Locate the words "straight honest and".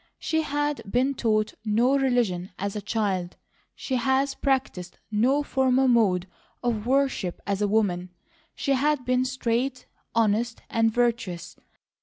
9.25-10.91